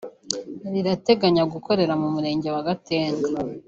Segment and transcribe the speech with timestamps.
[0.73, 3.27] rirateganya gukorera mu murenge wa Gatenga